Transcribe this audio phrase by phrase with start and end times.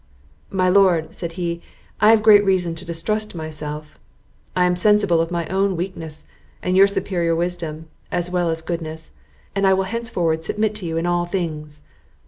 [0.49, 1.61] "My Lord," said he,
[1.99, 3.99] "I have great reason to distrust myself;
[4.55, 6.25] I am sensible of my own weakness,
[6.63, 9.11] and your superior wisdom, as well as goodness;
[9.55, 11.83] and I will henceforward submit to you in all things."